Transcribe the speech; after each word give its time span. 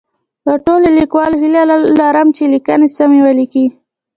له 0.47 0.53
ټولو 0.65 0.87
لیکوالو 0.99 1.41
هیله 1.43 1.61
لرم 1.99 2.27
چي 2.35 2.43
لیکنې 2.53 2.87
سمی 2.97 3.19
ولیکي 3.23 3.65